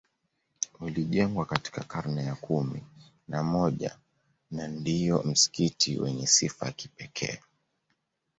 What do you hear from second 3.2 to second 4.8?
na moja na